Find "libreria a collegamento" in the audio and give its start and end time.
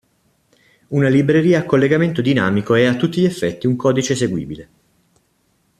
1.09-2.21